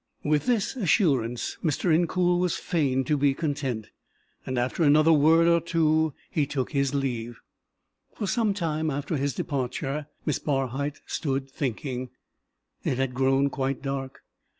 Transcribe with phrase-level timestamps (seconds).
[0.23, 1.93] With this assurance Mr.
[1.93, 3.91] Incoul was fain to be content,
[4.47, 7.39] and, after another word or two, he took his leave.
[8.15, 12.09] For some time after his departure, Miss Barhyte stood thinking.
[12.83, 14.21] It had grown quite dark.